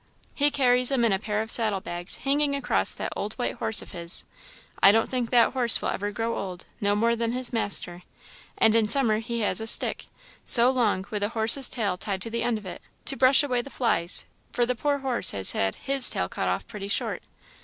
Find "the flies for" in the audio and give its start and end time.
13.61-14.65